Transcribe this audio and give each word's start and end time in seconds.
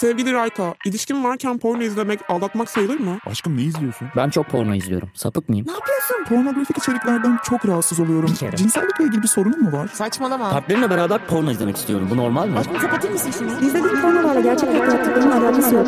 Sevgili 0.00 0.32
Rayka, 0.32 0.74
ilişkin 0.86 1.24
varken 1.24 1.58
porno 1.58 1.82
izlemek 1.82 2.30
aldatmak 2.30 2.70
sayılır 2.70 3.00
mı? 3.00 3.18
Aşkım 3.26 3.56
ne 3.56 3.62
izliyorsun? 3.62 4.08
Ben 4.16 4.30
çok 4.30 4.46
porno 4.46 4.74
izliyorum. 4.74 5.10
Sapık 5.14 5.48
mıyım? 5.48 5.66
Ne 5.66 5.72
yapıyorsun? 5.72 6.24
Pornografik 6.28 6.78
içeriklerden 6.78 7.38
çok 7.44 7.68
rahatsız 7.68 8.00
oluyorum. 8.00 8.30
Bir 8.32 8.36
kere. 8.36 8.56
Cinsellikle 8.56 9.04
ilgili 9.04 9.22
bir 9.22 9.28
sorunun 9.28 9.62
mu 9.62 9.72
var? 9.72 9.88
Saçmalama. 9.94 10.50
Partnerimle 10.50 10.90
beraber 10.90 11.26
porno 11.26 11.50
izlemek 11.50 11.76
istiyorum. 11.76 12.08
Bu 12.10 12.16
normal 12.16 12.48
mi? 12.48 12.54
kapatır 12.80 13.10
mısın 13.10 13.30
şunu? 13.38 13.66
İzlediğin 13.66 14.02
pornolarla 14.02 14.40
gerçek 14.40 14.68
hayatta 14.68 14.96
yaptıklarının 14.96 15.30
alakası 15.30 15.74
yok. 15.74 15.86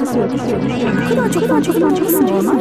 Bu 1.04 1.08
kadar 1.08 1.32
çok 1.32 1.48
fan 1.48 1.62
çok 1.62 1.80
fan 1.80 1.94
çok 1.94 2.10
normal. 2.10 2.60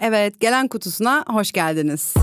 Evet, 0.00 0.40
gelen 0.40 0.68
kutusuna 0.68 1.24
hoş 1.28 1.52
geldiniz. 1.52 2.14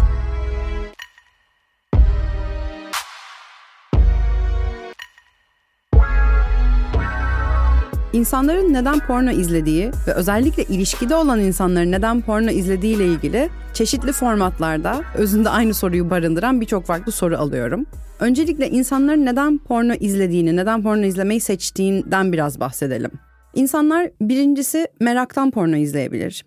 İnsanların 8.17 8.73
neden 8.73 8.99
porno 8.99 9.31
izlediği 9.31 9.91
ve 10.07 10.13
özellikle 10.13 10.63
ilişkide 10.63 11.15
olan 11.15 11.39
insanların 11.39 11.91
neden 11.91 12.21
porno 12.21 12.49
izlediği 12.49 12.95
ile 12.95 13.05
ilgili 13.05 13.49
çeşitli 13.73 14.11
formatlarda 14.11 15.01
özünde 15.15 15.49
aynı 15.49 15.73
soruyu 15.73 16.09
barındıran 16.09 16.61
birçok 16.61 16.85
farklı 16.85 17.11
soru 17.11 17.37
alıyorum. 17.37 17.85
Öncelikle 18.19 18.69
insanların 18.69 19.25
neden 19.25 19.57
porno 19.57 19.93
izlediğini, 19.93 20.55
neden 20.55 20.83
porno 20.83 21.05
izlemeyi 21.05 21.39
seçtiğinden 21.39 22.33
biraz 22.33 22.59
bahsedelim. 22.59 23.11
İnsanlar 23.55 24.09
birincisi 24.21 24.87
meraktan 24.99 25.51
porno 25.51 25.75
izleyebilir. 25.75 26.45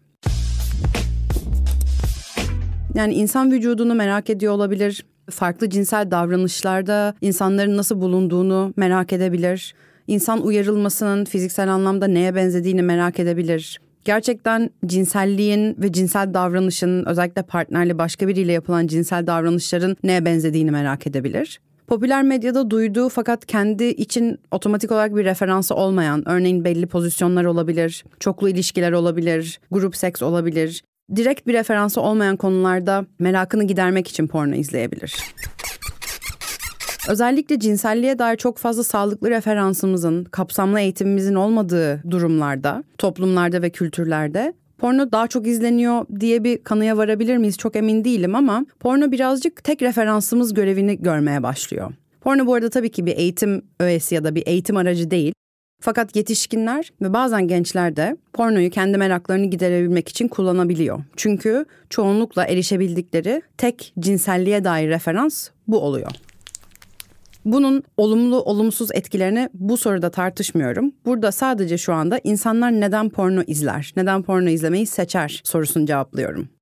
Yani 2.95 3.15
insan 3.15 3.53
vücudunu 3.53 3.95
merak 3.95 4.31
ediyor 4.31 4.53
olabilir. 4.53 5.05
Farklı 5.31 5.71
cinsel 5.71 6.11
davranışlarda 6.11 7.15
insanların 7.21 7.77
nasıl 7.77 8.01
bulunduğunu 8.01 8.75
merak 8.77 9.13
edebilir. 9.13 9.75
İnsan 10.11 10.43
uyarılmasının 10.43 11.25
fiziksel 11.25 11.69
anlamda 11.69 12.07
neye 12.07 12.35
benzediğini 12.35 12.83
merak 12.83 13.21
edebilir. 13.21 13.81
Gerçekten 14.05 14.71
cinselliğin 14.87 15.77
ve 15.79 15.93
cinsel 15.93 16.35
davranışın 16.35 17.05
özellikle 17.05 17.43
partnerli 17.43 17.99
başka 17.99 18.29
biriyle 18.29 18.53
yapılan 18.53 18.87
cinsel 18.87 19.27
davranışların 19.27 19.97
neye 20.03 20.25
benzediğini 20.25 20.71
merak 20.71 21.07
edebilir. 21.07 21.61
Popüler 21.87 22.23
medyada 22.23 22.71
duyduğu 22.71 23.09
fakat 23.09 23.47
kendi 23.47 23.85
için 23.85 24.39
otomatik 24.51 24.93
olarak 24.93 25.17
bir 25.17 25.25
referansı 25.25 25.75
olmayan, 25.75 26.29
örneğin 26.29 26.65
belli 26.65 26.87
pozisyonlar 26.87 27.45
olabilir, 27.45 28.05
çoklu 28.21 28.49
ilişkiler 28.49 28.93
olabilir, 28.93 29.61
grup 29.71 29.97
seks 29.97 30.23
olabilir. 30.23 30.83
Direkt 31.17 31.47
bir 31.47 31.55
referansı 31.55 32.01
olmayan 32.01 32.37
konularda 32.37 33.07
merakını 33.19 33.65
gidermek 33.65 34.09
için 34.09 34.27
porno 34.27 34.55
izleyebilir. 34.55 35.15
Özellikle 37.11 37.59
cinselliğe 37.59 38.19
dair 38.19 38.37
çok 38.37 38.59
fazla 38.59 38.85
sağlıklı 38.85 39.31
referansımızın, 39.31 40.25
kapsamlı 40.25 40.81
eğitimimizin 40.81 41.35
olmadığı 41.35 42.03
durumlarda, 42.11 42.85
toplumlarda 42.99 43.63
ve 43.63 43.71
kültürlerde 43.71 44.55
porno 44.79 45.13
daha 45.13 45.29
çok 45.29 45.47
izleniyor 45.47 46.07
diye 46.21 46.45
bir 46.45 46.65
kanıya 46.65 46.97
varabilir 46.97 47.37
miyiz 47.37 47.59
çok 47.59 47.77
emin 47.77 48.05
değilim 48.05 48.35
ama 48.35 48.67
porno 48.81 49.13
birazcık 49.13 49.65
tek 49.65 49.83
referansımız 49.83 50.55
görevini 50.55 51.03
görmeye 51.03 51.43
başlıyor. 51.43 51.93
Porno 52.21 52.47
bu 52.47 52.55
arada 52.55 52.71
tabii 52.71 52.91
ki 52.91 53.07
bir 53.07 53.17
eğitim 53.17 53.63
öğesi 53.81 54.15
ya 54.15 54.25
da 54.25 54.35
bir 54.35 54.47
eğitim 54.47 54.77
aracı 54.77 55.11
değil. 55.11 55.33
Fakat 55.83 56.17
yetişkinler 56.17 56.93
ve 57.03 57.13
bazen 57.13 57.49
gençler 57.49 57.97
de 57.97 58.17
pornoyu 58.33 58.71
kendi 58.71 58.99
meraklarını 58.99 59.47
giderebilmek 59.47 60.09
için 60.09 60.29
kullanabiliyor. 60.29 61.01
Çünkü 61.17 61.65
çoğunlukla 61.91 62.45
erişebildikleri 62.45 63.43
tek 63.59 63.95
cinselliğe 63.99 64.65
dair 64.65 64.89
referans 64.89 65.49
bu 65.69 65.81
oluyor. 65.81 66.11
Bunun 67.45 67.83
olumlu 67.97 68.43
olumsuz 68.43 68.89
etkilerini 68.95 69.49
bu 69.55 69.77
soruda 69.77 70.11
tartışmıyorum. 70.11 70.93
Burada 71.07 71.33
sadece 71.33 71.79
şu 71.79 71.93
anda 71.93 72.21
insanlar 72.25 72.73
neden 72.73 73.09
porno 73.09 73.43
izler, 73.47 73.93
neden 73.97 74.23
porno 74.23 74.49
izlemeyi 74.49 74.87
seçer 74.87 75.41
sorusunu 75.45 75.87
cevaplıyorum. 75.87 76.60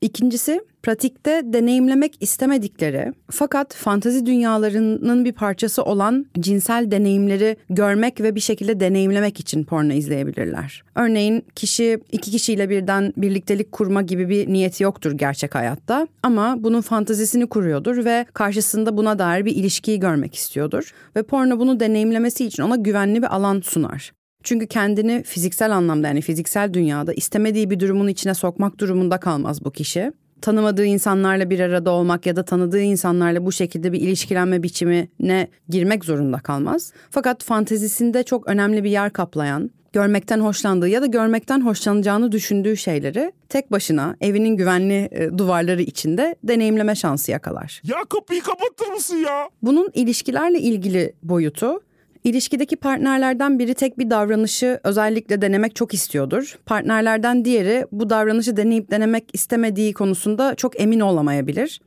İkincisi, 0.00 0.60
pratikte 0.82 1.42
deneyimlemek 1.44 2.16
istemedikleri 2.20 3.12
fakat 3.30 3.74
fantazi 3.74 4.26
dünyalarının 4.26 5.24
bir 5.24 5.32
parçası 5.32 5.82
olan 5.82 6.26
cinsel 6.40 6.90
deneyimleri 6.90 7.56
görmek 7.70 8.20
ve 8.20 8.34
bir 8.34 8.40
şekilde 8.40 8.80
deneyimlemek 8.80 9.40
için 9.40 9.64
porno 9.64 9.92
izleyebilirler. 9.92 10.84
Örneğin 10.94 11.44
kişi 11.54 11.98
iki 12.12 12.30
kişiyle 12.30 12.70
birden 12.70 13.12
birliktelik 13.16 13.72
kurma 13.72 14.02
gibi 14.02 14.28
bir 14.28 14.52
niyeti 14.52 14.82
yoktur 14.82 15.12
gerçek 15.12 15.54
hayatta 15.54 16.08
ama 16.22 16.56
bunun 16.58 16.80
fantazisini 16.80 17.46
kuruyordur 17.46 18.04
ve 18.04 18.26
karşısında 18.34 18.96
buna 18.96 19.18
dair 19.18 19.44
bir 19.44 19.56
ilişkiyi 19.56 20.00
görmek 20.00 20.34
istiyordur 20.34 20.92
ve 21.16 21.22
porno 21.22 21.58
bunu 21.58 21.80
deneyimlemesi 21.80 22.44
için 22.44 22.62
ona 22.62 22.76
güvenli 22.76 23.22
bir 23.22 23.34
alan 23.36 23.60
sunar. 23.60 24.12
Çünkü 24.46 24.66
kendini 24.66 25.22
fiziksel 25.22 25.76
anlamda 25.76 26.06
yani 26.06 26.20
fiziksel 26.20 26.74
dünyada 26.74 27.12
istemediği 27.12 27.70
bir 27.70 27.80
durumun 27.80 28.08
içine 28.08 28.34
sokmak 28.34 28.78
durumunda 28.78 29.20
kalmaz 29.20 29.64
bu 29.64 29.70
kişi. 29.70 30.12
Tanımadığı 30.40 30.84
insanlarla 30.84 31.50
bir 31.50 31.60
arada 31.60 31.90
olmak 31.90 32.26
ya 32.26 32.36
da 32.36 32.44
tanıdığı 32.44 32.80
insanlarla 32.80 33.46
bu 33.46 33.52
şekilde 33.52 33.92
bir 33.92 34.00
ilişkilenme 34.00 34.62
biçimine 34.62 35.48
girmek 35.68 36.04
zorunda 36.04 36.38
kalmaz. 36.38 36.92
Fakat 37.10 37.44
fantezisinde 37.44 38.22
çok 38.22 38.48
önemli 38.48 38.84
bir 38.84 38.90
yer 38.90 39.12
kaplayan, 39.12 39.70
görmekten 39.92 40.40
hoşlandığı 40.40 40.88
ya 40.88 41.02
da 41.02 41.06
görmekten 41.06 41.60
hoşlanacağını 41.60 42.32
düşündüğü 42.32 42.76
şeyleri 42.76 43.32
tek 43.48 43.72
başına 43.72 44.16
evinin 44.20 44.56
güvenli 44.56 45.08
e, 45.12 45.38
duvarları 45.38 45.82
içinde 45.82 46.36
deneyimleme 46.44 46.94
şansı 46.94 47.30
yakalar. 47.30 47.82
Ya 47.84 47.96
kapıyı 48.08 48.42
kapatır 48.42 48.92
mısın 48.92 49.16
ya? 49.16 49.48
Bunun 49.62 49.90
ilişkilerle 49.94 50.60
ilgili 50.60 51.12
boyutu 51.22 51.80
İlişkideki 52.26 52.76
partnerlerden 52.76 53.58
biri 53.58 53.74
tek 53.74 53.98
bir 53.98 54.10
davranışı 54.10 54.80
özellikle 54.84 55.42
denemek 55.42 55.76
çok 55.76 55.94
istiyordur. 55.94 56.58
Partnerlerden 56.66 57.44
diğeri 57.44 57.86
bu 57.92 58.10
davranışı 58.10 58.56
deneyip 58.56 58.90
denemek 58.90 59.24
istemediği 59.32 59.92
konusunda 59.92 60.54
çok 60.54 60.80
emin 60.80 61.00
olamayabilir. 61.00 61.80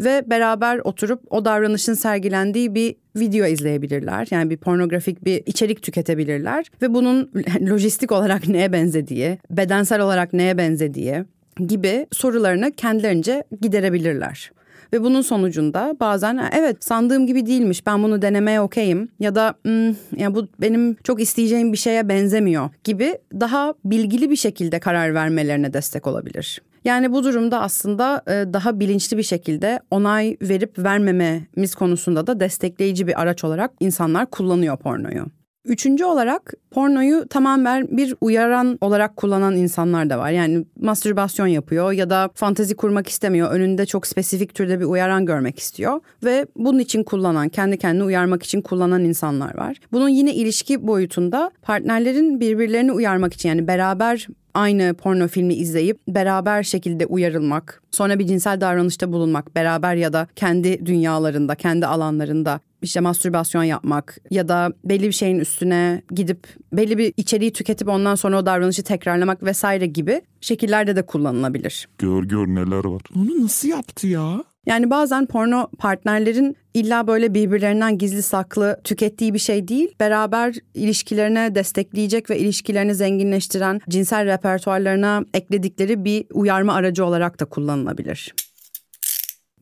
Ve 0.00 0.24
beraber 0.26 0.78
oturup 0.78 1.20
o 1.30 1.44
davranışın 1.44 1.94
sergilendiği 1.94 2.74
bir 2.74 2.96
video 3.16 3.46
izleyebilirler. 3.46 4.28
Yani 4.30 4.50
bir 4.50 4.56
pornografik 4.56 5.24
bir 5.24 5.42
içerik 5.46 5.82
tüketebilirler. 5.82 6.66
Ve 6.82 6.94
bunun 6.94 7.30
lojistik 7.70 8.12
olarak 8.12 8.48
neye 8.48 8.72
benzediği, 8.72 9.38
bedensel 9.50 10.00
olarak 10.00 10.32
neye 10.32 10.58
benzediği 10.58 11.24
gibi 11.66 12.06
sorularını 12.12 12.72
kendilerince 12.72 13.44
giderebilirler. 13.60 14.50
Ve 14.92 15.02
bunun 15.02 15.20
sonucunda 15.20 15.96
bazen 16.00 16.50
evet 16.52 16.84
sandığım 16.84 17.26
gibi 17.26 17.46
değilmiş 17.46 17.86
ben 17.86 18.02
bunu 18.02 18.22
denemeye 18.22 18.60
okeyim 18.60 19.08
ya 19.20 19.34
da 19.34 19.54
hmm, 19.62 19.88
ya 20.20 20.34
bu 20.34 20.48
benim 20.60 20.94
çok 20.94 21.20
isteyeceğim 21.20 21.72
bir 21.72 21.78
şeye 21.78 22.08
benzemiyor 22.08 22.70
gibi 22.84 23.18
daha 23.32 23.74
bilgili 23.84 24.30
bir 24.30 24.36
şekilde 24.36 24.80
karar 24.80 25.14
vermelerine 25.14 25.72
destek 25.72 26.06
olabilir. 26.06 26.60
Yani 26.84 27.12
bu 27.12 27.24
durumda 27.24 27.60
aslında 27.60 28.22
e, 28.28 28.52
daha 28.52 28.80
bilinçli 28.80 29.18
bir 29.18 29.22
şekilde 29.22 29.80
onay 29.90 30.36
verip 30.42 30.78
vermememiz 30.78 31.74
konusunda 31.74 32.26
da 32.26 32.40
destekleyici 32.40 33.06
bir 33.06 33.20
araç 33.22 33.44
olarak 33.44 33.70
insanlar 33.80 34.26
kullanıyor 34.26 34.76
pornoyu. 34.76 35.26
Üçüncü 35.66 36.04
olarak 36.04 36.54
pornoyu 36.70 37.28
tamamen 37.28 37.88
bir 37.90 38.14
uyaran 38.20 38.78
olarak 38.80 39.16
kullanan 39.16 39.56
insanlar 39.56 40.10
da 40.10 40.18
var. 40.18 40.30
Yani 40.30 40.64
mastürbasyon 40.80 41.46
yapıyor 41.46 41.92
ya 41.92 42.10
da 42.10 42.30
fantezi 42.34 42.76
kurmak 42.76 43.08
istemiyor. 43.08 43.50
Önünde 43.50 43.86
çok 43.86 44.06
spesifik 44.06 44.54
türde 44.54 44.80
bir 44.80 44.84
uyaran 44.84 45.26
görmek 45.26 45.58
istiyor. 45.58 46.00
Ve 46.24 46.46
bunun 46.56 46.78
için 46.78 47.02
kullanan, 47.02 47.48
kendi 47.48 47.78
kendini 47.78 48.04
uyarmak 48.04 48.42
için 48.42 48.60
kullanan 48.60 49.04
insanlar 49.04 49.56
var. 49.56 49.76
Bunun 49.92 50.08
yine 50.08 50.34
ilişki 50.34 50.86
boyutunda 50.86 51.50
partnerlerin 51.62 52.40
birbirlerini 52.40 52.92
uyarmak 52.92 53.34
için 53.34 53.48
yani 53.48 53.66
beraber 53.66 54.26
aynı 54.56 54.94
porno 54.94 55.28
filmi 55.28 55.54
izleyip 55.54 55.98
beraber 56.08 56.62
şekilde 56.62 57.06
uyarılmak, 57.06 57.82
sonra 57.90 58.18
bir 58.18 58.26
cinsel 58.26 58.60
davranışta 58.60 59.12
bulunmak 59.12 59.54
beraber 59.54 59.94
ya 59.94 60.12
da 60.12 60.26
kendi 60.36 60.86
dünyalarında, 60.86 61.54
kendi 61.54 61.86
alanlarında 61.86 62.60
işte 62.82 63.00
mastürbasyon 63.00 63.62
yapmak 63.62 64.18
ya 64.30 64.48
da 64.48 64.72
belli 64.84 65.06
bir 65.06 65.12
şeyin 65.12 65.38
üstüne 65.38 66.02
gidip 66.10 66.46
belli 66.72 66.98
bir 66.98 67.12
içeriği 67.16 67.52
tüketip 67.52 67.88
ondan 67.88 68.14
sonra 68.14 68.38
o 68.38 68.46
davranışı 68.46 68.82
tekrarlamak 68.82 69.42
vesaire 69.42 69.86
gibi 69.86 70.22
şekillerde 70.40 70.96
de 70.96 71.02
kullanılabilir. 71.02 71.88
Gör 71.98 72.24
gör 72.24 72.46
neler 72.46 72.84
var. 72.84 73.02
Onu 73.16 73.44
nasıl 73.44 73.68
yaptı 73.68 74.06
ya? 74.06 74.44
Yani 74.66 74.90
bazen 74.90 75.26
porno 75.26 75.70
partnerlerin 75.78 76.56
illa 76.74 77.06
böyle 77.06 77.34
birbirlerinden 77.34 77.98
gizli 77.98 78.22
saklı 78.22 78.80
tükettiği 78.84 79.34
bir 79.34 79.38
şey 79.38 79.68
değil. 79.68 79.94
Beraber 80.00 80.54
ilişkilerine 80.74 81.54
destekleyecek 81.54 82.30
ve 82.30 82.38
ilişkilerini 82.38 82.94
zenginleştiren 82.94 83.80
cinsel 83.88 84.26
repertuarlarına 84.26 85.24
ekledikleri 85.34 86.04
bir 86.04 86.26
uyarma 86.32 86.74
aracı 86.74 87.04
olarak 87.04 87.40
da 87.40 87.44
kullanılabilir. 87.44 88.34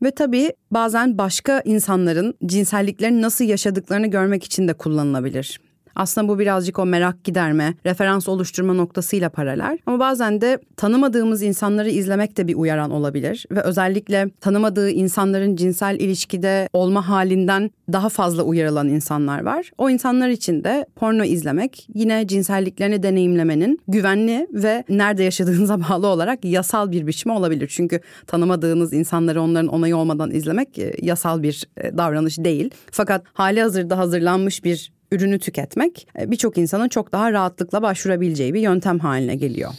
Ve 0.03 0.11
tabii 0.11 0.53
bazen 0.71 1.19
başka 1.19 1.61
insanların 1.61 2.35
cinselliklerini 2.47 3.23
nasıl 3.23 3.45
yaşadıklarını 3.45 4.07
görmek 4.07 4.45
için 4.45 4.69
de 4.69 4.73
kullanılabilir. 4.73 5.61
Aslında 5.97 6.29
bu 6.29 6.39
birazcık 6.39 6.79
o 6.79 6.87
merak 6.87 7.25
giderme, 7.25 7.75
referans 7.87 8.29
oluşturma 8.29 8.75
noktasıyla 8.75 9.29
paralel. 9.29 9.79
Ama 9.87 9.99
bazen 9.99 10.41
de 10.41 10.59
tanımadığımız 10.77 11.43
insanları 11.43 11.91
izlemek 11.91 12.37
de 12.37 12.49
bir 12.49 12.55
uyaran 12.55 12.91
olabilir. 12.91 13.47
Ve 13.51 13.61
özellikle 13.61 14.31
tanımadığı 14.41 14.91
insanların 14.91 15.57
cinsel 15.57 16.01
ilişkide 16.01 16.69
olma 16.73 17.09
halinden 17.09 17.71
daha 17.93 18.09
fazla 18.09 18.43
uyarılan 18.43 18.89
insanlar 18.89 19.45
var. 19.45 19.71
O 19.79 19.91
insanlar 19.91 20.29
için 20.29 20.65
de 20.65 20.87
porno 20.97 21.25
izlemek 21.25 21.89
yine 21.95 22.27
cinselliklerini 22.27 23.03
deneyimlemenin 23.03 23.81
güvenli 23.89 24.49
ve 24.53 24.85
nerede 24.89 25.23
yaşadığınıza 25.23 25.81
bağlı 25.91 26.07
olarak 26.07 26.45
yasal 26.45 26.91
bir 26.91 27.07
biçimi 27.07 27.35
olabilir. 27.35 27.71
Çünkü 27.75 28.01
tanımadığınız 28.27 28.93
insanları 28.93 29.43
onların 29.43 29.69
onayı 29.69 29.97
olmadan 29.97 30.31
izlemek 30.31 30.79
e, 30.79 30.93
yasal 31.03 31.43
bir 31.43 31.65
e, 31.77 31.99
davranış 31.99 32.39
değil. 32.39 32.71
Fakat 32.91 33.25
hali 33.33 33.63
hazırda 33.63 33.99
hazırlanmış 33.99 34.65
bir 34.65 34.93
ürünü 35.15 35.39
tüketmek 35.39 36.09
e, 36.19 36.31
birçok 36.31 36.59
insanın 36.59 36.89
çok 36.89 37.13
daha 37.13 37.33
rahatlıkla 37.33 37.83
başvurabileceği 37.83 38.55
bir 38.55 38.61
yöntem 38.61 38.99
haline 38.99 39.35
geliyor. 39.35 39.71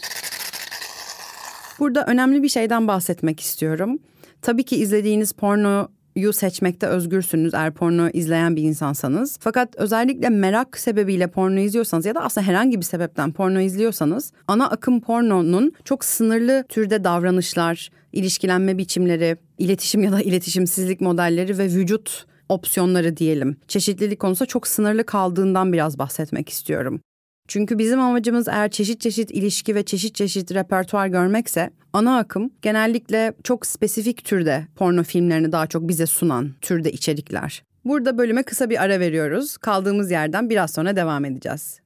Burada 1.78 2.04
önemli 2.06 2.42
bir 2.42 2.48
şeyden 2.48 2.88
bahsetmek 2.88 3.40
istiyorum. 3.40 3.98
Tabii 4.42 4.64
ki 4.64 4.76
izlediğiniz 4.76 5.32
porno 5.32 5.88
yu 6.16 6.32
seçmekte 6.32 6.86
özgürsünüz 6.86 7.54
eğer 7.54 7.74
porno 7.74 8.08
izleyen 8.12 8.56
bir 8.56 8.62
insansanız. 8.62 9.38
Fakat 9.40 9.76
özellikle 9.76 10.28
merak 10.28 10.78
sebebiyle 10.78 11.26
porno 11.26 11.58
izliyorsanız 11.58 12.06
ya 12.06 12.14
da 12.14 12.20
aslında 12.20 12.46
herhangi 12.46 12.78
bir 12.78 12.84
sebepten 12.84 13.32
porno 13.32 13.60
izliyorsanız 13.60 14.32
ana 14.48 14.70
akım 14.70 15.00
pornonun 15.00 15.72
çok 15.84 16.04
sınırlı 16.04 16.64
türde 16.68 17.04
davranışlar, 17.04 17.90
ilişkilenme 18.12 18.78
biçimleri, 18.78 19.36
iletişim 19.58 20.02
ya 20.02 20.12
da 20.12 20.20
iletişimsizlik 20.20 21.00
modelleri 21.00 21.58
ve 21.58 21.64
vücut 21.64 22.26
opsiyonları 22.48 23.16
diyelim. 23.16 23.56
Çeşitlilik 23.68 24.20
konusunda 24.20 24.46
çok 24.46 24.66
sınırlı 24.66 25.06
kaldığından 25.06 25.72
biraz 25.72 25.98
bahsetmek 25.98 26.48
istiyorum. 26.48 27.00
Çünkü 27.48 27.78
bizim 27.78 28.00
amacımız 28.00 28.48
eğer 28.48 28.70
çeşit 28.70 29.00
çeşit 29.00 29.30
ilişki 29.30 29.74
ve 29.74 29.82
çeşit 29.82 30.14
çeşit 30.14 30.54
repertuar 30.54 31.06
görmekse 31.06 31.70
ana 31.92 32.18
akım 32.18 32.50
genellikle 32.62 33.32
çok 33.44 33.66
spesifik 33.66 34.24
türde 34.24 34.66
porno 34.76 35.02
filmlerini 35.02 35.52
daha 35.52 35.66
çok 35.66 35.88
bize 35.88 36.06
sunan 36.06 36.54
türde 36.60 36.92
içerikler. 36.92 37.62
Burada 37.84 38.18
bölüme 38.18 38.42
kısa 38.42 38.70
bir 38.70 38.82
ara 38.82 39.00
veriyoruz. 39.00 39.56
Kaldığımız 39.56 40.10
yerden 40.10 40.50
biraz 40.50 40.70
sonra 40.72 40.96
devam 40.96 41.24
edeceğiz. 41.24 41.80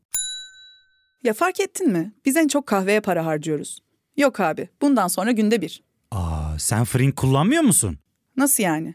Ya 1.24 1.32
fark 1.32 1.60
ettin 1.60 1.92
mi? 1.92 2.12
Biz 2.26 2.36
en 2.36 2.48
çok 2.48 2.66
kahveye 2.66 3.00
para 3.00 3.26
harcıyoruz. 3.26 3.78
Yok 4.16 4.40
abi, 4.40 4.68
bundan 4.82 5.08
sonra 5.08 5.30
günde 5.30 5.62
bir. 5.62 5.82
Aa, 6.10 6.58
sen 6.58 6.84
Frink 6.84 7.16
kullanmıyor 7.16 7.62
musun? 7.62 7.98
Nasıl 8.36 8.62
yani? 8.62 8.94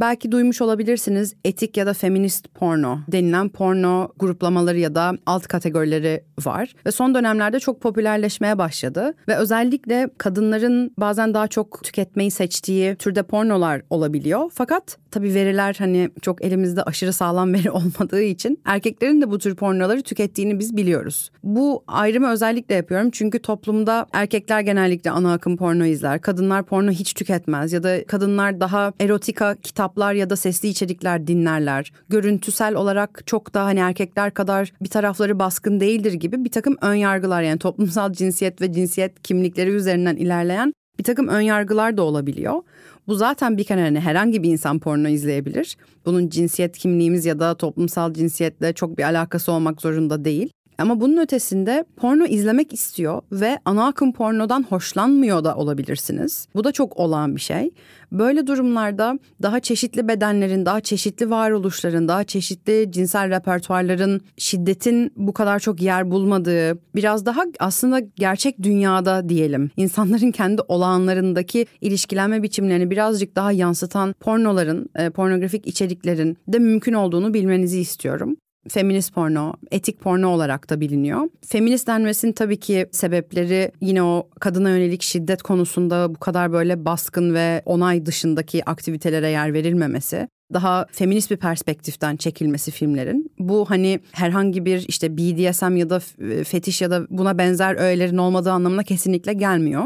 Belki 0.00 0.32
duymuş 0.32 0.62
olabilirsiniz 0.62 1.34
etik 1.44 1.76
ya 1.76 1.86
da 1.86 1.94
feminist 1.94 2.54
porno 2.54 2.98
denilen 3.08 3.48
porno 3.48 4.12
gruplamaları 4.18 4.78
ya 4.78 4.94
da 4.94 5.12
alt 5.26 5.46
kategorileri 5.46 6.24
var. 6.44 6.74
Ve 6.86 6.90
son 6.90 7.14
dönemlerde 7.14 7.60
çok 7.60 7.80
popülerleşmeye 7.80 8.58
başladı. 8.58 9.14
Ve 9.28 9.36
özellikle 9.36 10.10
kadınların 10.18 10.94
bazen 10.98 11.34
daha 11.34 11.48
çok 11.48 11.84
tüketmeyi 11.84 12.30
seçtiği 12.30 12.96
türde 12.96 13.22
pornolar 13.22 13.82
olabiliyor. 13.90 14.50
Fakat 14.54 14.98
tabii 15.10 15.34
veriler 15.34 15.76
hani 15.78 16.10
çok 16.22 16.44
elimizde 16.44 16.82
aşırı 16.82 17.12
sağlam 17.12 17.54
veri 17.54 17.70
olmadığı 17.70 18.22
için 18.22 18.60
erkeklerin 18.64 19.20
de 19.20 19.30
bu 19.30 19.38
tür 19.38 19.54
pornoları 19.54 20.02
tükettiğini 20.02 20.58
biz 20.58 20.76
biliyoruz. 20.76 21.30
Bu 21.42 21.84
ayrımı 21.86 22.30
özellikle 22.30 22.74
yapıyorum 22.74 23.10
çünkü 23.10 23.38
toplumda 23.38 24.06
erkekler 24.12 24.60
genellikle 24.60 25.10
ana 25.10 25.32
akım 25.32 25.56
porno 25.56 25.84
izler. 25.84 26.20
Kadınlar 26.20 26.62
porno 26.62 26.90
hiç 26.90 27.14
tüketmez 27.14 27.72
ya 27.72 27.82
da 27.82 28.04
kadınlar 28.06 28.60
daha 28.60 28.92
erotika 29.00 29.54
kitaplar 29.54 30.12
ya 30.12 30.30
da 30.30 30.36
sesli 30.36 30.68
içerikler 30.68 31.26
dinlerler. 31.26 31.92
Görüntüsel 32.08 32.74
olarak 32.74 33.22
çok 33.26 33.54
da 33.54 33.64
hani 33.64 33.80
erkekler 33.80 34.34
kadar 34.34 34.72
bir 34.80 34.88
tarafları 34.88 35.38
baskın 35.38 35.80
değildir 35.80 36.12
gibi 36.12 36.44
bir 36.44 36.50
takım 36.50 36.76
ön 36.80 36.94
yargılar 36.94 37.42
yani 37.42 37.58
toplumsal 37.58 38.12
cinsiyet 38.12 38.60
ve 38.60 38.72
cinsiyet 38.72 39.22
kimlikleri 39.22 39.70
üzerinden 39.70 40.16
ilerleyen 40.16 40.72
bir 40.98 41.04
takım 41.04 41.28
ön 41.28 41.40
yargılar 41.40 41.96
da 41.96 42.02
olabiliyor. 42.02 42.62
Bu 43.08 43.14
zaten 43.14 43.58
bir 43.58 43.64
kere 43.64 43.80
hani 43.80 44.00
herhangi 44.00 44.42
bir 44.42 44.52
insan 44.52 44.78
porno 44.78 45.08
izleyebilir. 45.08 45.76
Bunun 46.06 46.28
cinsiyet 46.28 46.78
kimliğimiz 46.78 47.26
ya 47.26 47.38
da 47.38 47.54
toplumsal 47.54 48.12
cinsiyetle 48.12 48.72
çok 48.72 48.98
bir 48.98 49.02
alakası 49.02 49.52
olmak 49.52 49.82
zorunda 49.82 50.24
değil. 50.24 50.50
Ama 50.78 51.00
bunun 51.00 51.16
ötesinde 51.16 51.84
porno 51.96 52.24
izlemek 52.26 52.72
istiyor 52.72 53.22
ve 53.32 53.58
ana 53.64 53.86
akım 53.86 54.12
pornodan 54.12 54.62
hoşlanmıyor 54.62 55.44
da 55.44 55.56
olabilirsiniz. 55.56 56.46
Bu 56.54 56.64
da 56.64 56.72
çok 56.72 56.96
olağan 56.96 57.36
bir 57.36 57.40
şey. 57.40 57.70
Böyle 58.12 58.46
durumlarda 58.46 59.18
daha 59.42 59.60
çeşitli 59.60 60.08
bedenlerin, 60.08 60.66
daha 60.66 60.80
çeşitli 60.80 61.30
varoluşların, 61.30 62.08
daha 62.08 62.24
çeşitli 62.24 62.92
cinsel 62.92 63.30
repertuarların 63.30 64.20
şiddetin 64.36 65.12
bu 65.16 65.32
kadar 65.32 65.58
çok 65.58 65.82
yer 65.82 66.10
bulmadığı, 66.10 66.78
biraz 66.94 67.26
daha 67.26 67.42
aslında 67.58 68.00
gerçek 68.00 68.62
dünyada 68.62 69.28
diyelim, 69.28 69.70
insanların 69.76 70.30
kendi 70.30 70.62
olağanlarındaki 70.68 71.66
ilişkilenme 71.80 72.42
biçimlerini 72.42 72.90
birazcık 72.90 73.36
daha 73.36 73.52
yansıtan 73.52 74.14
pornoların, 74.20 74.88
e, 74.96 75.10
pornografik 75.10 75.66
içeriklerin 75.66 76.38
de 76.48 76.58
mümkün 76.58 76.92
olduğunu 76.92 77.34
bilmenizi 77.34 77.80
istiyorum 77.80 78.36
feminist 78.68 79.14
porno, 79.14 79.52
etik 79.70 80.00
porno 80.00 80.28
olarak 80.28 80.70
da 80.70 80.80
biliniyor. 80.80 81.20
Feminist 81.46 81.86
denmesinin 81.86 82.32
tabii 82.32 82.60
ki 82.60 82.86
sebepleri 82.92 83.72
yine 83.80 84.02
o 84.02 84.28
kadına 84.40 84.70
yönelik 84.70 85.02
şiddet 85.02 85.42
konusunda 85.42 86.14
bu 86.14 86.18
kadar 86.18 86.52
böyle 86.52 86.84
baskın 86.84 87.34
ve 87.34 87.62
onay 87.64 88.06
dışındaki 88.06 88.64
aktivitelere 88.64 89.28
yer 89.30 89.52
verilmemesi 89.52 90.28
daha 90.54 90.86
feminist 90.92 91.30
bir 91.30 91.36
perspektiften 91.36 92.16
çekilmesi 92.16 92.70
filmlerin. 92.70 93.32
Bu 93.38 93.70
hani 93.70 94.00
herhangi 94.12 94.64
bir 94.64 94.84
işte 94.88 95.16
BDSM 95.16 95.76
ya 95.76 95.90
da 95.90 96.00
fetiş 96.44 96.82
ya 96.82 96.90
da 96.90 97.06
buna 97.10 97.38
benzer 97.38 97.74
öğelerin 97.74 98.16
olmadığı 98.16 98.52
anlamına 98.52 98.82
kesinlikle 98.82 99.32
gelmiyor. 99.32 99.84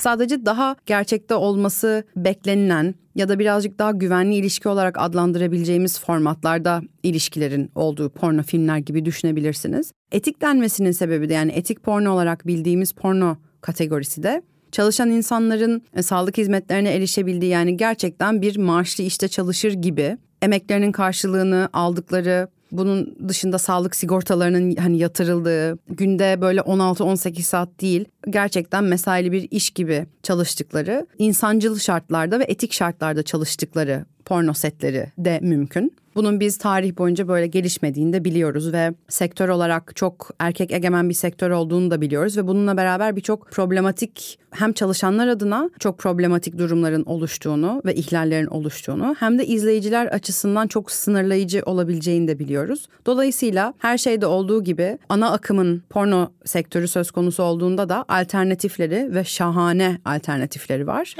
Sadece 0.00 0.46
daha 0.46 0.76
gerçekte 0.86 1.34
olması 1.34 2.04
beklenilen 2.16 2.94
ya 3.14 3.28
da 3.28 3.38
birazcık 3.38 3.78
daha 3.78 3.90
güvenli 3.90 4.34
ilişki 4.34 4.68
olarak 4.68 4.98
adlandırabileceğimiz 4.98 6.00
formatlarda 6.00 6.82
ilişkilerin 7.02 7.70
olduğu 7.74 8.10
porno 8.10 8.42
filmler 8.42 8.78
gibi 8.78 9.04
düşünebilirsiniz. 9.04 9.92
Etik 10.12 10.42
denmesinin 10.42 10.90
sebebi 10.90 11.28
de 11.28 11.34
yani 11.34 11.52
etik 11.52 11.82
porno 11.82 12.10
olarak 12.10 12.46
bildiğimiz 12.46 12.92
porno 12.92 13.36
kategorisi 13.60 14.22
de 14.22 14.42
çalışan 14.72 15.10
insanların 15.10 15.82
e, 15.96 16.02
sağlık 16.02 16.38
hizmetlerine 16.38 16.94
erişebildiği 16.94 17.50
yani 17.50 17.76
gerçekten 17.76 18.42
bir 18.42 18.56
maaşlı 18.56 19.04
işte 19.04 19.28
çalışır 19.28 19.72
gibi 19.72 20.18
emeklerinin 20.42 20.92
karşılığını 20.92 21.68
aldıkları, 21.72 22.48
bunun 22.72 23.28
dışında 23.28 23.58
sağlık 23.58 23.96
sigortalarının 23.96 24.76
hani 24.76 24.98
yatırıldığı, 24.98 25.78
günde 25.88 26.40
böyle 26.40 26.60
16-18 26.60 27.42
saat 27.42 27.80
değil, 27.80 28.04
gerçekten 28.30 28.84
mesaili 28.84 29.32
bir 29.32 29.48
iş 29.50 29.70
gibi 29.70 30.06
çalıştıkları, 30.22 31.06
insancıl 31.18 31.78
şartlarda 31.78 32.38
ve 32.40 32.44
etik 32.44 32.72
şartlarda 32.72 33.22
çalıştıkları 33.22 34.04
porno 34.24 34.52
setleri 34.52 35.06
de 35.18 35.38
mümkün. 35.42 35.92
Bunun 36.14 36.40
biz 36.40 36.58
tarih 36.58 36.98
boyunca 36.98 37.28
böyle 37.28 37.46
gelişmediğini 37.46 38.12
de 38.12 38.24
biliyoruz 38.24 38.72
ve 38.72 38.94
sektör 39.08 39.48
olarak 39.48 39.96
çok 39.96 40.30
erkek 40.38 40.72
egemen 40.72 41.08
bir 41.08 41.14
sektör 41.14 41.50
olduğunu 41.50 41.90
da 41.90 42.00
biliyoruz 42.00 42.36
ve 42.36 42.46
bununla 42.46 42.76
beraber 42.76 43.16
birçok 43.16 43.50
problematik 43.50 44.38
hem 44.50 44.72
çalışanlar 44.72 45.28
adına 45.28 45.70
çok 45.78 45.98
problematik 45.98 46.58
durumların 46.58 47.04
oluştuğunu 47.04 47.82
ve 47.84 47.94
ihlallerin 47.94 48.46
oluştuğunu 48.46 49.16
hem 49.18 49.38
de 49.38 49.46
izleyiciler 49.46 50.06
açısından 50.06 50.66
çok 50.66 50.90
sınırlayıcı 50.90 51.62
olabileceğini 51.66 52.28
de 52.28 52.38
biliyoruz. 52.38 52.88
Dolayısıyla 53.06 53.74
her 53.78 53.98
şeyde 53.98 54.26
olduğu 54.26 54.64
gibi 54.64 54.98
ana 55.08 55.32
akımın 55.32 55.82
porno 55.90 56.32
sektörü 56.44 56.88
söz 56.88 57.10
konusu 57.10 57.42
olduğunda 57.42 57.88
da 57.88 58.04
alternatifleri 58.08 59.14
ve 59.14 59.24
şahane 59.24 59.98
alternatifleri 60.04 60.86
var. 60.86 61.16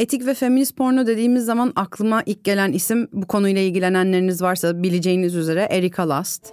Etik 0.00 0.26
ve 0.26 0.34
feminist 0.34 0.76
porno 0.76 1.06
dediğimiz 1.06 1.44
zaman 1.44 1.72
aklıma 1.76 2.22
ilk 2.26 2.44
gelen 2.44 2.72
isim 2.72 3.08
bu 3.12 3.26
konuyla 3.26 3.60
ilgilenenleriniz 3.60 4.42
varsa 4.42 4.82
bileceğiniz 4.82 5.34
üzere 5.34 5.68
Erika 5.70 6.08
Last. 6.08 6.52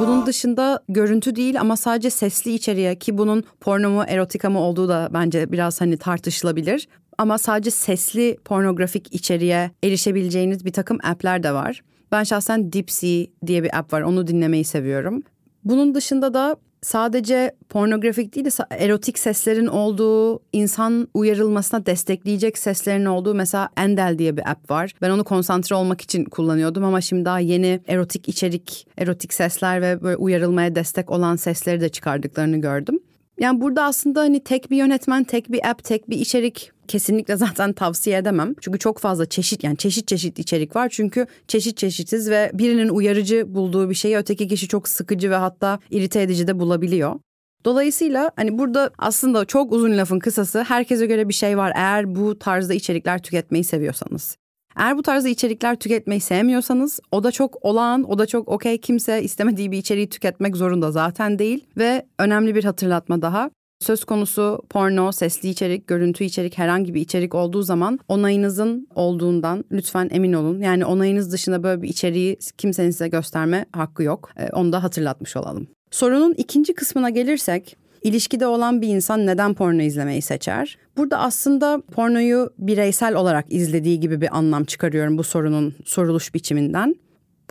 Bunun 0.00 0.26
dışında 0.26 0.80
görüntü 0.88 1.36
değil 1.36 1.60
ama 1.60 1.76
sadece 1.76 2.10
sesli 2.10 2.54
içeriğe 2.54 2.98
ki 2.98 3.18
bunun 3.18 3.44
porno 3.60 3.90
mu 3.90 4.04
erotika 4.08 4.50
mı 4.50 4.60
olduğu 4.60 4.88
da 4.88 5.08
bence 5.12 5.52
biraz 5.52 5.80
hani 5.80 5.96
tartışılabilir. 5.96 6.88
Ama 7.18 7.38
sadece 7.38 7.70
sesli 7.70 8.36
pornografik 8.44 9.14
içeriğe 9.14 9.70
erişebileceğiniz 9.84 10.64
bir 10.64 10.72
takım 10.72 10.98
app'ler 11.02 11.42
de 11.42 11.52
var. 11.52 11.82
Ben 12.12 12.24
şahsen 12.24 12.72
Dipsy 12.72 13.24
diye 13.46 13.62
bir 13.62 13.78
app 13.78 13.92
var 13.92 14.00
onu 14.00 14.26
dinlemeyi 14.26 14.64
seviyorum. 14.64 15.22
Bunun 15.64 15.94
dışında 15.94 16.34
da 16.34 16.56
sadece 16.84 17.56
pornografik 17.68 18.34
değil 18.34 18.46
de 18.46 18.50
erotik 18.70 19.18
seslerin 19.18 19.66
olduğu, 19.66 20.40
insan 20.52 21.08
uyarılmasına 21.14 21.86
destekleyecek 21.86 22.58
seslerin 22.58 23.04
olduğu 23.04 23.34
mesela 23.34 23.68
Endel 23.76 24.18
diye 24.18 24.36
bir 24.36 24.50
app 24.50 24.70
var. 24.70 24.92
Ben 25.02 25.10
onu 25.10 25.24
konsantre 25.24 25.74
olmak 25.74 26.00
için 26.00 26.24
kullanıyordum 26.24 26.84
ama 26.84 27.00
şimdi 27.00 27.24
daha 27.24 27.40
yeni 27.40 27.80
erotik 27.88 28.28
içerik, 28.28 28.86
erotik 28.98 29.34
sesler 29.34 29.82
ve 29.82 30.02
böyle 30.02 30.16
uyarılmaya 30.16 30.74
destek 30.74 31.10
olan 31.10 31.36
sesleri 31.36 31.80
de 31.80 31.88
çıkardıklarını 31.88 32.60
gördüm. 32.60 33.00
Yani 33.40 33.60
burada 33.60 33.84
aslında 33.84 34.20
hani 34.20 34.44
tek 34.44 34.70
bir 34.70 34.76
yönetmen, 34.76 35.24
tek 35.24 35.52
bir 35.52 35.70
app, 35.70 35.84
tek 35.84 36.10
bir 36.10 36.18
içerik 36.18 36.72
kesinlikle 36.88 37.36
zaten 37.44 37.72
tavsiye 37.72 38.18
edemem. 38.18 38.54
Çünkü 38.60 38.78
çok 38.78 38.98
fazla 38.98 39.26
çeşit 39.26 39.64
yani 39.64 39.76
çeşit 39.76 40.08
çeşit 40.08 40.38
içerik 40.38 40.76
var. 40.76 40.88
Çünkü 40.88 41.26
çeşit 41.48 41.76
çeşitiz 41.76 42.30
ve 42.30 42.50
birinin 42.54 42.88
uyarıcı 42.88 43.54
bulduğu 43.54 43.90
bir 43.90 43.94
şeyi 43.94 44.16
öteki 44.16 44.48
kişi 44.48 44.68
çok 44.68 44.88
sıkıcı 44.88 45.30
ve 45.30 45.36
hatta 45.36 45.78
irite 45.90 46.22
edici 46.22 46.46
de 46.46 46.58
bulabiliyor. 46.58 47.20
Dolayısıyla 47.64 48.30
hani 48.36 48.58
burada 48.58 48.90
aslında 48.98 49.44
çok 49.44 49.72
uzun 49.72 49.98
lafın 49.98 50.18
kısası 50.18 50.62
herkese 50.62 51.06
göre 51.06 51.28
bir 51.28 51.34
şey 51.34 51.58
var 51.58 51.72
eğer 51.76 52.14
bu 52.14 52.38
tarzda 52.38 52.74
içerikler 52.74 53.22
tüketmeyi 53.22 53.64
seviyorsanız. 53.64 54.36
Eğer 54.76 54.98
bu 54.98 55.02
tarzda 55.02 55.28
içerikler 55.28 55.76
tüketmeyi 55.76 56.20
sevmiyorsanız 56.20 57.00
o 57.12 57.24
da 57.24 57.30
çok 57.30 57.64
olağan, 57.64 58.10
o 58.10 58.18
da 58.18 58.26
çok 58.26 58.48
okey. 58.48 58.78
Kimse 58.78 59.22
istemediği 59.22 59.72
bir 59.72 59.78
içeriği 59.78 60.08
tüketmek 60.08 60.56
zorunda 60.56 60.90
zaten 60.90 61.38
değil. 61.38 61.64
Ve 61.76 62.06
önemli 62.18 62.54
bir 62.54 62.64
hatırlatma 62.64 63.22
daha. 63.22 63.50
Söz 63.80 64.04
konusu 64.04 64.62
porno, 64.70 65.12
sesli 65.12 65.48
içerik, 65.48 65.86
görüntü 65.86 66.24
içerik 66.24 66.58
herhangi 66.58 66.94
bir 66.94 67.00
içerik 67.00 67.34
olduğu 67.34 67.62
zaman 67.62 67.98
onayınızın 68.08 68.88
olduğundan 68.94 69.64
lütfen 69.72 70.08
emin 70.12 70.32
olun. 70.32 70.60
Yani 70.60 70.84
onayınız 70.84 71.32
dışında 71.32 71.62
böyle 71.62 71.82
bir 71.82 71.88
içeriği 71.88 72.38
kimsenin 72.58 72.90
size 72.90 73.08
gösterme 73.08 73.64
hakkı 73.72 74.02
yok. 74.02 74.30
Ee, 74.36 74.48
onu 74.52 74.72
da 74.72 74.82
hatırlatmış 74.82 75.36
olalım. 75.36 75.68
Sorunun 75.90 76.34
ikinci 76.34 76.74
kısmına 76.74 77.10
gelirsek 77.10 77.76
İlişkide 78.04 78.46
olan 78.46 78.82
bir 78.82 78.88
insan 78.88 79.26
neden 79.26 79.54
porno 79.54 79.82
izlemeyi 79.82 80.22
seçer? 80.22 80.78
Burada 80.96 81.18
aslında 81.18 81.82
pornoyu 81.92 82.50
bireysel 82.58 83.14
olarak 83.14 83.44
izlediği 83.48 84.00
gibi 84.00 84.20
bir 84.20 84.36
anlam 84.36 84.64
çıkarıyorum 84.64 85.18
bu 85.18 85.24
sorunun 85.24 85.74
soruluş 85.84 86.34
biçiminden. 86.34 86.96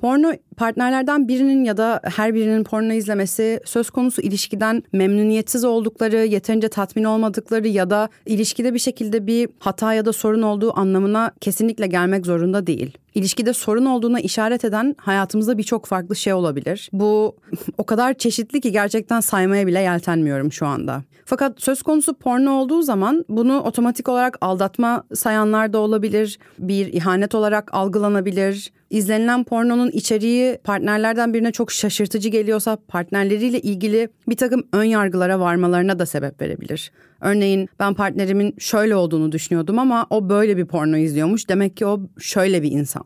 Porno 0.04 0.32
partnerlerden 0.58 1.28
birinin 1.28 1.64
ya 1.64 1.78
da 1.78 2.00
her 2.04 2.34
birinin 2.34 2.64
porno 2.64 2.94
izlemesi 2.94 3.60
söz 3.66 3.90
konusu 3.90 4.22
ilişkiden 4.22 4.84
memnuniyetsiz 4.94 5.64
oldukları, 5.64 6.16
yeterince 6.18 6.70
tatmin 6.70 7.04
olmadıkları 7.04 7.68
ya 7.68 7.90
da 7.90 8.10
ilişkide 8.26 8.74
bir 8.74 8.80
şekilde 8.80 9.28
bir 9.28 9.50
hata 9.60 9.94
ya 9.94 10.06
da 10.06 10.14
sorun 10.14 10.42
olduğu 10.42 10.80
anlamına 10.80 11.32
kesinlikle 11.42 11.88
gelmek 11.88 12.26
zorunda 12.26 12.68
değil. 12.68 12.98
İlişkide 13.16 13.54
sorun 13.54 13.86
olduğuna 13.86 14.20
işaret 14.20 14.66
eden 14.66 14.96
hayatımızda 14.98 15.58
birçok 15.58 15.86
farklı 15.86 16.16
şey 16.16 16.34
olabilir. 16.34 16.90
Bu 16.94 17.36
o 17.78 17.84
kadar 17.84 18.14
çeşitli 18.14 18.62
ki 18.62 18.72
gerçekten 18.72 19.20
saymaya 19.20 19.68
bile 19.68 19.80
yeltenmiyorum 19.80 20.52
şu 20.52 20.66
anda. 20.66 21.04
Fakat 21.26 21.62
söz 21.62 21.84
konusu 21.84 22.14
porno 22.14 22.52
olduğu 22.52 22.82
zaman 22.82 23.26
bunu 23.30 23.60
otomatik 23.60 24.10
olarak 24.10 24.38
aldatma 24.42 25.04
sayanlar 25.14 25.74
da 25.74 25.78
olabilir. 25.78 26.40
Bir 26.60 26.94
ihanet 26.94 27.36
olarak 27.36 27.74
algılanabilir. 27.74 28.72
İzlenilen 28.94 29.44
pornonun 29.44 29.92
içeriği 29.92 30.58
partnerlerden 30.64 31.34
birine 31.34 31.52
çok 31.52 31.72
şaşırtıcı 31.72 32.30
geliyorsa 32.30 32.78
partnerleriyle 32.88 33.60
ilgili 33.60 34.10
bir 34.30 34.36
takım 34.36 34.64
ön 34.74 34.84
yargılara 34.84 35.40
varmalarına 35.40 36.00
da 36.00 36.06
sebep 36.06 36.42
verebilir. 36.42 36.92
Örneğin 37.22 37.70
ben 37.80 37.94
partnerimin 37.94 38.56
şöyle 38.60 38.96
olduğunu 38.96 39.32
düşünüyordum 39.32 39.80
ama 39.80 40.08
o 40.10 40.30
böyle 40.30 40.58
bir 40.58 40.66
porno 40.66 40.98
izliyormuş. 40.98 41.50
Demek 41.50 41.78
ki 41.78 41.86
o 41.86 42.02
şöyle 42.20 42.64
bir 42.64 42.72
insan. 42.72 43.04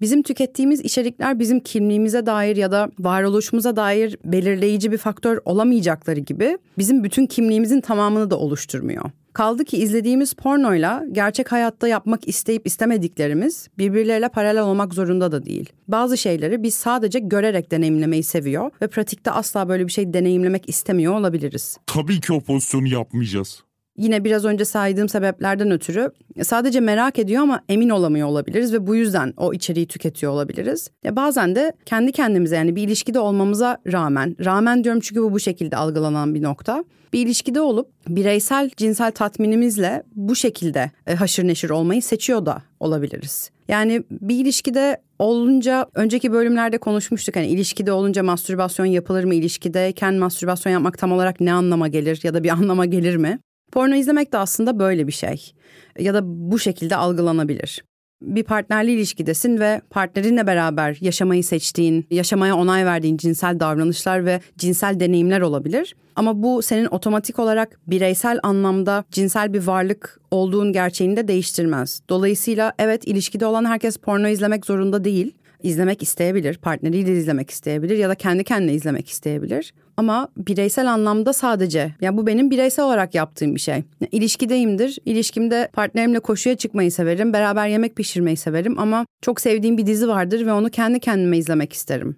Bizim 0.00 0.22
tükettiğimiz 0.22 0.80
içerikler 0.80 1.38
bizim 1.38 1.60
kimliğimize 1.60 2.26
dair 2.26 2.56
ya 2.56 2.72
da 2.72 2.90
varoluşumuza 2.98 3.76
dair 3.76 4.16
belirleyici 4.24 4.92
bir 4.92 4.98
faktör 4.98 5.38
olamayacakları 5.44 6.20
gibi 6.20 6.58
bizim 6.78 7.04
bütün 7.04 7.26
kimliğimizin 7.26 7.80
tamamını 7.80 8.30
da 8.30 8.38
oluşturmuyor. 8.38 9.10
Kaldı 9.32 9.64
ki 9.64 9.76
izlediğimiz 9.76 10.32
pornoyla 10.32 11.04
gerçek 11.12 11.52
hayatta 11.52 11.88
yapmak 11.88 12.28
isteyip 12.28 12.66
istemediklerimiz 12.66 13.68
birbirleriyle 13.78 14.28
paralel 14.28 14.62
olmak 14.62 14.94
zorunda 14.94 15.32
da 15.32 15.44
değil. 15.44 15.72
Bazı 15.88 16.18
şeyleri 16.18 16.62
biz 16.62 16.74
sadece 16.74 17.18
görerek 17.18 17.70
deneyimlemeyi 17.70 18.22
seviyor 18.22 18.70
ve 18.82 18.86
pratikte 18.86 19.30
asla 19.30 19.68
böyle 19.68 19.86
bir 19.86 19.92
şey 19.92 20.12
deneyimlemek 20.12 20.68
istemiyor 20.68 21.14
olabiliriz. 21.14 21.76
Tabii 21.86 22.20
ki 22.20 22.32
o 22.32 22.40
pozisyonu 22.40 22.88
yapmayacağız 22.88 23.67
yine 23.98 24.24
biraz 24.24 24.44
önce 24.44 24.64
saydığım 24.64 25.08
sebeplerden 25.08 25.70
ötürü 25.70 26.10
sadece 26.42 26.80
merak 26.80 27.18
ediyor 27.18 27.42
ama 27.42 27.60
emin 27.68 27.88
olamıyor 27.88 28.28
olabiliriz 28.28 28.72
ve 28.72 28.86
bu 28.86 28.96
yüzden 28.96 29.34
o 29.36 29.52
içeriği 29.52 29.86
tüketiyor 29.86 30.32
olabiliriz. 30.32 30.90
Ya 31.04 31.16
bazen 31.16 31.54
de 31.54 31.72
kendi 31.86 32.12
kendimize 32.12 32.56
yani 32.56 32.76
bir 32.76 32.82
ilişkide 32.82 33.18
olmamıza 33.18 33.78
rağmen, 33.92 34.36
rağmen 34.44 34.84
diyorum 34.84 35.00
çünkü 35.00 35.22
bu 35.22 35.32
bu 35.32 35.40
şekilde 35.40 35.76
algılanan 35.76 36.34
bir 36.34 36.42
nokta. 36.42 36.84
Bir 37.12 37.26
ilişkide 37.26 37.60
olup 37.60 37.88
bireysel 38.08 38.70
cinsel 38.76 39.12
tatminimizle 39.12 40.02
bu 40.14 40.34
şekilde 40.34 40.90
e, 41.06 41.14
haşır 41.14 41.46
neşir 41.46 41.70
olmayı 41.70 42.02
seçiyor 42.02 42.46
da 42.46 42.62
olabiliriz. 42.80 43.50
Yani 43.68 44.02
bir 44.10 44.36
ilişkide 44.36 45.02
olunca 45.18 45.86
önceki 45.94 46.32
bölümlerde 46.32 46.78
konuşmuştuk 46.78 47.36
hani 47.36 47.46
ilişkide 47.46 47.92
olunca 47.92 48.22
mastürbasyon 48.22 48.86
yapılır 48.86 49.24
mı 49.24 49.34
ilişkideyken 49.34 50.14
mastürbasyon 50.14 50.72
yapmak 50.72 50.98
tam 50.98 51.12
olarak 51.12 51.40
ne 51.40 51.52
anlama 51.52 51.88
gelir 51.88 52.20
ya 52.22 52.34
da 52.34 52.44
bir 52.44 52.48
anlama 52.58 52.86
gelir 52.86 53.16
mi? 53.16 53.38
Porno 53.72 53.94
izlemek 53.94 54.32
de 54.32 54.38
aslında 54.38 54.78
böyle 54.78 55.06
bir 55.06 55.12
şey 55.12 55.52
ya 55.98 56.14
da 56.14 56.20
bu 56.24 56.58
şekilde 56.58 56.96
algılanabilir. 56.96 57.84
Bir 58.22 58.42
partnerli 58.42 58.92
ilişkidesin 58.92 59.60
ve 59.60 59.80
partnerinle 59.90 60.46
beraber 60.46 60.98
yaşamayı 61.00 61.44
seçtiğin, 61.44 62.06
yaşamaya 62.10 62.56
onay 62.56 62.86
verdiğin 62.86 63.16
cinsel 63.16 63.60
davranışlar 63.60 64.26
ve 64.26 64.40
cinsel 64.56 65.00
deneyimler 65.00 65.40
olabilir. 65.40 65.96
Ama 66.16 66.42
bu 66.42 66.62
senin 66.62 66.86
otomatik 66.86 67.38
olarak 67.38 67.80
bireysel 67.86 68.38
anlamda 68.42 69.04
cinsel 69.10 69.52
bir 69.52 69.66
varlık 69.66 70.20
olduğun 70.30 70.72
gerçeğini 70.72 71.16
de 71.16 71.28
değiştirmez. 71.28 72.02
Dolayısıyla 72.08 72.72
evet 72.78 73.08
ilişkide 73.08 73.46
olan 73.46 73.64
herkes 73.64 73.96
porno 73.96 74.28
izlemek 74.28 74.66
zorunda 74.66 75.04
değil 75.04 75.34
izlemek 75.62 76.02
isteyebilir, 76.02 76.58
partneriyle 76.58 77.12
izlemek 77.12 77.50
isteyebilir 77.50 77.96
ya 77.96 78.08
da 78.08 78.14
kendi 78.14 78.44
kendine 78.44 78.72
izlemek 78.72 79.08
isteyebilir. 79.08 79.74
Ama 79.96 80.28
bireysel 80.36 80.92
anlamda 80.92 81.32
sadece, 81.32 81.94
yani 82.00 82.16
bu 82.16 82.26
benim 82.26 82.50
bireysel 82.50 82.84
olarak 82.84 83.14
yaptığım 83.14 83.54
bir 83.54 83.60
şey. 83.60 83.82
İlişkideyimdir, 84.12 84.98
ilişkimde 85.04 85.68
partnerimle 85.72 86.20
koşuya 86.20 86.56
çıkmayı 86.56 86.92
severim, 86.92 87.32
beraber 87.32 87.68
yemek 87.68 87.96
pişirmeyi 87.96 88.36
severim 88.36 88.78
ama 88.78 89.06
çok 89.22 89.40
sevdiğim 89.40 89.78
bir 89.78 89.86
dizi 89.86 90.08
vardır 90.08 90.46
ve 90.46 90.52
onu 90.52 90.70
kendi 90.70 91.00
kendime 91.00 91.38
izlemek 91.38 91.72
isterim. 91.72 92.16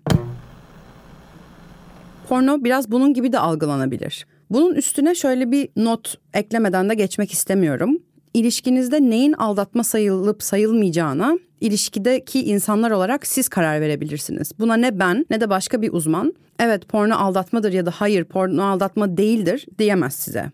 Porno 2.29 2.65
biraz 2.65 2.91
bunun 2.91 3.15
gibi 3.15 3.33
de 3.33 3.39
algılanabilir. 3.39 4.27
Bunun 4.51 4.75
üstüne 4.75 5.15
şöyle 5.15 5.51
bir 5.51 5.69
not 5.77 6.15
eklemeden 6.35 6.89
de 6.89 6.95
geçmek 6.95 7.33
istemiyorum 7.33 7.99
ilişkinizde 8.35 9.11
neyin 9.11 9.33
aldatma 9.33 9.85
sayılıp 9.85 10.43
sayılmayacağına 10.43 11.39
ilişkideki 11.61 12.45
insanlar 12.45 12.91
olarak 12.91 13.27
siz 13.27 13.49
karar 13.49 13.81
verebilirsiniz. 13.81 14.53
Buna 14.59 14.77
ne 14.77 14.99
ben 14.99 15.27
ne 15.31 15.41
de 15.41 15.51
başka 15.51 15.83
bir 15.83 15.93
uzman 15.93 16.35
evet 16.59 16.89
porno 16.89 17.15
aldatmadır 17.15 17.73
ya 17.73 17.87
da 17.87 17.91
hayır 17.91 18.25
porno 18.25 18.63
aldatma 18.63 19.17
değildir 19.17 19.67
diyemez 19.79 20.15
size. 20.15 20.51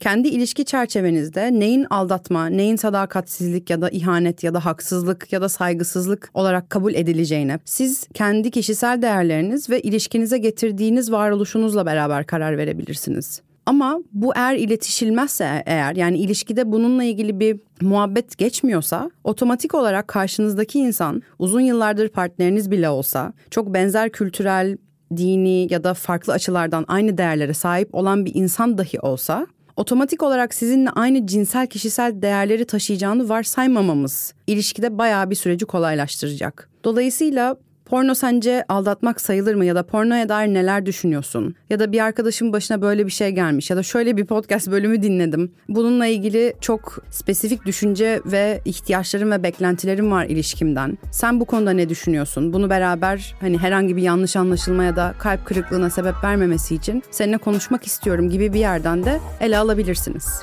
Kendi 0.00 0.28
ilişki 0.28 0.64
çerçevenizde 0.64 1.60
neyin 1.60 1.86
aldatma, 1.90 2.46
neyin 2.46 2.76
sadakatsizlik 2.76 3.70
ya 3.70 3.82
da 3.82 3.90
ihanet 3.90 4.44
ya 4.44 4.54
da 4.54 4.64
haksızlık 4.64 5.32
ya 5.32 5.40
da 5.40 5.48
saygısızlık 5.48 6.30
olarak 6.34 6.70
kabul 6.70 6.94
edileceğine 6.94 7.58
siz 7.64 8.08
kendi 8.14 8.50
kişisel 8.50 9.02
değerleriniz 9.02 9.70
ve 9.70 9.80
ilişkinize 9.80 10.38
getirdiğiniz 10.38 11.12
varoluşunuzla 11.12 11.86
beraber 11.86 12.26
karar 12.26 12.58
verebilirsiniz. 12.58 13.42
Ama 13.66 13.98
bu 14.12 14.32
eğer 14.36 14.56
iletişilmezse 14.56 15.62
eğer 15.66 15.96
yani 15.96 16.18
ilişkide 16.18 16.72
bununla 16.72 17.04
ilgili 17.04 17.40
bir 17.40 17.60
muhabbet 17.80 18.38
geçmiyorsa 18.38 19.10
otomatik 19.24 19.74
olarak 19.74 20.08
karşınızdaki 20.08 20.78
insan 20.78 21.22
uzun 21.38 21.60
yıllardır 21.60 22.08
partneriniz 22.08 22.70
bile 22.70 22.88
olsa 22.88 23.32
çok 23.50 23.74
benzer 23.74 24.12
kültürel, 24.12 24.76
dini 25.16 25.72
ya 25.72 25.84
da 25.84 25.94
farklı 25.94 26.32
açılardan 26.32 26.84
aynı 26.88 27.18
değerlere 27.18 27.54
sahip 27.54 27.94
olan 27.94 28.24
bir 28.24 28.34
insan 28.34 28.78
dahi 28.78 29.00
olsa 29.00 29.46
otomatik 29.76 30.22
olarak 30.22 30.54
sizinle 30.54 30.90
aynı 30.90 31.26
cinsel 31.26 31.66
kişisel 31.66 32.22
değerleri 32.22 32.64
taşıyacağını 32.64 33.28
varsaymamamız 33.28 34.34
ilişkide 34.46 34.98
bayağı 34.98 35.30
bir 35.30 35.34
süreci 35.34 35.64
kolaylaştıracak. 35.66 36.70
Dolayısıyla 36.84 37.56
Porno 37.94 38.14
sence 38.14 38.64
aldatmak 38.68 39.20
sayılır 39.20 39.54
mı 39.54 39.64
ya 39.64 39.74
da 39.74 39.82
pornoya 39.82 40.28
dair 40.28 40.54
neler 40.54 40.86
düşünüyorsun? 40.86 41.54
Ya 41.70 41.78
da 41.78 41.92
bir 41.92 42.00
arkadaşın 42.00 42.52
başına 42.52 42.82
böyle 42.82 43.06
bir 43.06 43.10
şey 43.10 43.30
gelmiş 43.30 43.70
ya 43.70 43.76
da 43.76 43.82
şöyle 43.82 44.16
bir 44.16 44.26
podcast 44.26 44.70
bölümü 44.70 45.02
dinledim. 45.02 45.52
Bununla 45.68 46.06
ilgili 46.06 46.54
çok 46.60 46.98
spesifik 47.10 47.66
düşünce 47.66 48.20
ve 48.26 48.60
ihtiyaçlarım 48.64 49.30
ve 49.30 49.42
beklentilerim 49.42 50.10
var 50.10 50.24
ilişkimden. 50.24 50.98
Sen 51.10 51.40
bu 51.40 51.44
konuda 51.44 51.70
ne 51.70 51.88
düşünüyorsun? 51.88 52.52
Bunu 52.52 52.70
beraber 52.70 53.34
hani 53.40 53.58
herhangi 53.58 53.96
bir 53.96 54.02
yanlış 54.02 54.36
anlaşılma 54.36 54.84
ya 54.84 54.96
da 54.96 55.14
kalp 55.18 55.46
kırıklığına 55.46 55.90
sebep 55.90 56.14
vermemesi 56.24 56.74
için 56.74 57.02
seninle 57.10 57.38
konuşmak 57.38 57.86
istiyorum 57.86 58.30
gibi 58.30 58.52
bir 58.52 58.60
yerden 58.60 59.04
de 59.04 59.20
ele 59.40 59.58
alabilirsiniz. 59.58 60.42